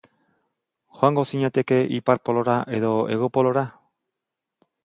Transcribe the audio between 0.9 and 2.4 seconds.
Joango zinateke Ipar